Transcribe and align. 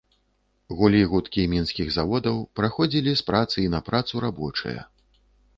Гулі 0.79 1.01
гудкі 1.11 1.43
мінскіх 1.51 1.93
заводаў, 1.97 2.41
праходзілі 2.61 3.11
з 3.21 3.29
працы 3.31 3.57
і 3.65 3.69
на 3.75 3.83
працу 3.91 4.13
рабочыя. 4.27 4.81